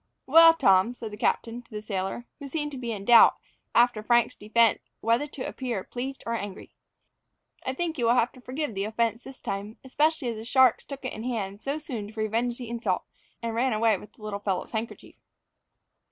"Well, 0.25 0.55
Tom," 0.55 0.95
said 0.95 1.11
the 1.11 1.15
captain 1.15 1.61
to 1.61 1.69
the 1.69 1.79
sailor, 1.83 2.25
who 2.39 2.47
seemed 2.47 2.71
to 2.71 2.77
be 2.79 2.91
in 2.91 3.05
doubt 3.05 3.35
after 3.75 4.01
Frank's 4.01 4.33
defence 4.33 4.79
whether 4.99 5.27
to 5.27 5.47
appear 5.47 5.83
pleased 5.83 6.23
or 6.25 6.33
angry, 6.33 6.73
"I 7.67 7.75
think 7.75 7.99
you 7.99 8.05
will 8.07 8.15
have 8.15 8.31
to 8.31 8.41
forgive 8.41 8.73
the 8.73 8.85
offence 8.85 9.23
this 9.23 9.39
time, 9.39 9.77
especially 9.83 10.29
as 10.29 10.37
the 10.37 10.43
sharks 10.43 10.85
took 10.85 11.05
it 11.05 11.13
in 11.13 11.21
hand 11.23 11.61
so 11.61 11.77
soon 11.77 12.07
to 12.07 12.19
revenge 12.19 12.57
the 12.57 12.67
insult, 12.67 13.03
and 13.43 13.53
ran 13.53 13.73
away 13.73 13.95
with 13.99 14.13
the 14.13 14.23
little 14.23 14.39
fellow's 14.39 14.71
handkerchief." 14.71 15.17